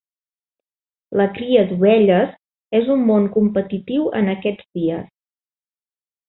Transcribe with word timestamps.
La 1.19 1.27
cria 1.35 1.65
d'ovelles 1.71 2.33
és 2.79 2.89
un 2.95 3.05
món 3.11 3.27
competitiu 3.39 4.09
en 4.21 4.33
aquests 4.35 4.67
dies. 4.81 5.07